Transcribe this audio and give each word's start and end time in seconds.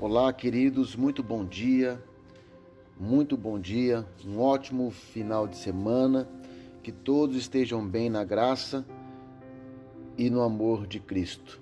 Olá, 0.00 0.32
queridos, 0.32 0.94
muito 0.94 1.24
bom 1.24 1.44
dia, 1.44 2.00
muito 2.96 3.36
bom 3.36 3.58
dia, 3.58 4.06
um 4.24 4.38
ótimo 4.38 4.92
final 4.92 5.48
de 5.48 5.56
semana, 5.56 6.28
que 6.84 6.92
todos 6.92 7.34
estejam 7.34 7.84
bem 7.84 8.08
na 8.08 8.22
graça 8.22 8.86
e 10.16 10.30
no 10.30 10.40
amor 10.40 10.86
de 10.86 11.00
Cristo. 11.00 11.60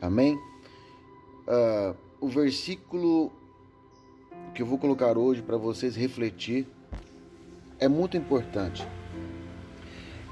Amém? 0.00 0.36
Uh, 1.48 1.96
o 2.20 2.28
versículo 2.28 3.32
que 4.54 4.62
eu 4.62 4.66
vou 4.66 4.78
colocar 4.78 5.18
hoje 5.18 5.42
para 5.42 5.56
vocês 5.56 5.96
refletir 5.96 6.64
é 7.80 7.88
muito 7.88 8.16
importante. 8.16 8.86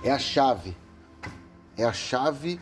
É 0.04 0.12
a 0.12 0.18
chave, 0.18 0.76
é 1.76 1.82
a 1.82 1.92
chave 1.92 2.60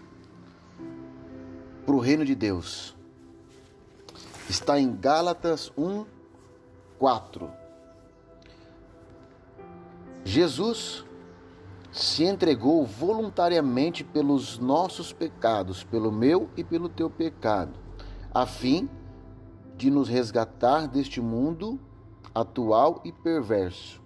para 1.85 1.95
o 1.95 1.99
reino 1.99 2.25
de 2.25 2.35
Deus 2.35 2.96
está 4.49 4.79
em 4.79 4.95
Gálatas 4.95 5.73
1, 5.77 6.05
4. 6.99 7.51
Jesus 10.25 11.05
se 11.93 12.25
entregou 12.25 12.85
voluntariamente 12.85 14.05
pelos 14.05 14.59
nossos 14.59 15.13
pecados, 15.13 15.83
pelo 15.85 16.13
meu 16.13 16.51
e 16.57 16.63
pelo 16.63 16.89
teu 16.89 17.09
pecado, 17.09 17.79
a 18.33 18.45
fim 18.45 18.89
de 19.77 19.91
nos 19.91 20.09
resgatar 20.09 20.89
deste 20.89 21.21
mundo 21.21 21.79
atual 22.35 23.01
e 23.05 23.13
perverso, 23.13 24.01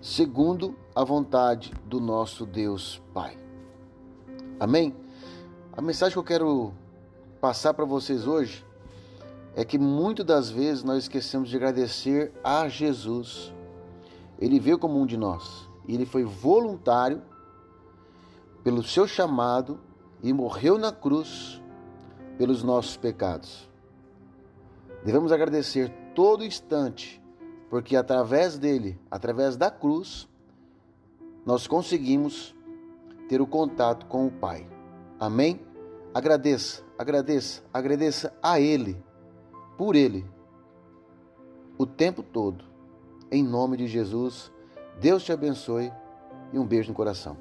segundo 0.00 0.76
a 0.94 1.04
vontade 1.04 1.72
do 1.86 2.00
nosso 2.00 2.44
Deus 2.44 3.00
Pai. 3.12 3.38
Amém? 4.58 4.94
A 5.76 5.82
mensagem 5.82 6.12
que 6.12 6.18
eu 6.18 6.24
quero 6.24 6.72
passar 7.40 7.74
para 7.74 7.84
vocês 7.84 8.26
hoje 8.26 8.64
é 9.56 9.64
que 9.64 9.78
muitas 9.78 10.26
das 10.26 10.50
vezes 10.50 10.82
nós 10.82 11.04
esquecemos 11.04 11.48
de 11.48 11.56
agradecer 11.56 12.32
a 12.42 12.68
Jesus. 12.68 13.52
Ele 14.38 14.58
veio 14.58 14.78
como 14.78 15.00
um 15.00 15.06
de 15.06 15.16
nós 15.16 15.68
e 15.86 15.94
ele 15.94 16.04
foi 16.04 16.24
voluntário 16.24 17.22
pelo 18.64 18.82
seu 18.82 19.06
chamado 19.06 19.78
e 20.22 20.32
morreu 20.32 20.76
na 20.76 20.90
cruz 20.90 21.62
pelos 22.36 22.62
nossos 22.62 22.96
pecados. 22.96 23.68
Devemos 25.04 25.30
agradecer 25.30 25.92
todo 26.14 26.44
instante, 26.44 27.22
porque 27.70 27.94
através 27.94 28.58
dele, 28.58 28.98
através 29.10 29.56
da 29.56 29.70
cruz, 29.70 30.28
nós 31.44 31.66
conseguimos 31.66 32.54
ter 33.28 33.40
o 33.40 33.46
contato 33.46 34.06
com 34.06 34.26
o 34.26 34.30
Pai. 34.30 34.66
Amém? 35.20 35.60
Agradeça, 36.12 36.82
agradeça, 36.98 37.62
agradeça 37.72 38.32
a 38.42 38.58
Ele 38.58 38.96
por 39.76 39.96
Ele 39.96 40.24
o 41.76 41.86
tempo 41.86 42.22
todo. 42.22 42.64
Em 43.30 43.42
nome 43.42 43.76
de 43.76 43.86
Jesus, 43.86 44.52
Deus 45.00 45.24
te 45.24 45.32
abençoe 45.32 45.92
e 46.52 46.58
um 46.58 46.66
beijo 46.66 46.90
no 46.90 46.94
coração. 46.94 47.36